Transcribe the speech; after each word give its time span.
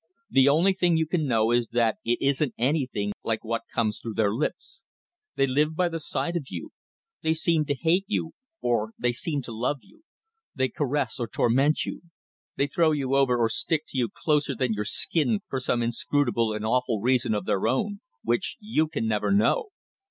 The 0.31 0.49
only 0.49 0.73
thing 0.73 0.97
you 0.97 1.05
can 1.05 1.27
know 1.27 1.51
is 1.51 1.67
that 1.73 1.99
it 2.03 2.17
isn't 2.23 2.55
anything 2.57 3.11
like 3.23 3.43
what 3.45 3.61
comes 3.71 3.99
through 3.99 4.15
their 4.15 4.33
lips. 4.33 4.81
They 5.35 5.45
live 5.45 5.75
by 5.75 5.89
the 5.89 5.99
side 5.99 6.35
of 6.35 6.47
you. 6.49 6.71
They 7.21 7.35
seem 7.35 7.65
to 7.65 7.75
hate 7.75 8.05
you, 8.07 8.31
or 8.61 8.93
they 8.97 9.11
seem 9.11 9.43
to 9.43 9.55
love 9.55 9.81
you; 9.81 10.01
they 10.55 10.69
caress 10.69 11.19
or 11.19 11.27
torment 11.27 11.85
you; 11.85 12.01
they 12.55 12.65
throw 12.65 12.89
you 12.93 13.13
over 13.13 13.37
or 13.37 13.47
stick 13.47 13.83
to 13.89 13.97
you 13.99 14.09
closer 14.11 14.55
than 14.55 14.73
your 14.73 14.85
skin 14.85 15.41
for 15.47 15.59
some 15.59 15.83
inscrutable 15.83 16.51
and 16.51 16.65
awful 16.65 16.99
reason 16.99 17.35
of 17.35 17.45
their 17.45 17.67
own 17.67 17.99
which 18.23 18.57
you 18.59 18.87
can 18.87 19.05
never 19.07 19.31
know! 19.31 19.67